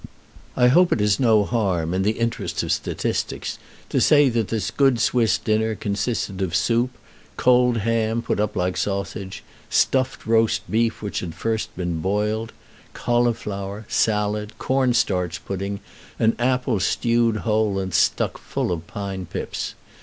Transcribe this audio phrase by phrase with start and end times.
[0.57, 3.59] I hope it is no harm, in the interest of statistics,
[3.89, 6.89] to say that this good Swiss dinner consisted of soup,
[7.37, 12.51] cold ham put up like sausage, stuffed roast beef which had first been boiled,
[12.93, 15.79] cauliflower, salad, corn starch pudding,
[16.17, 19.75] and apples stewed whole and stuck full of pine pips.